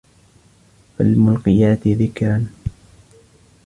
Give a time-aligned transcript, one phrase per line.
[0.97, 2.47] فَالمُلقِياتِ ذِكرًا